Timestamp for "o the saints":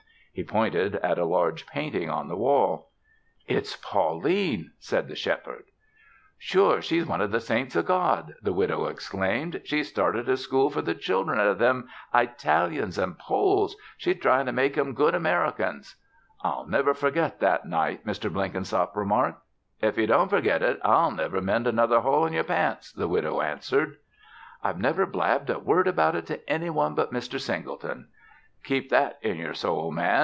7.21-7.75